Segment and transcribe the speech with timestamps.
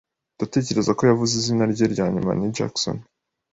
[0.35, 2.97] Ndatekereza ko yavuze izina rye ryanyuma ni Jackson.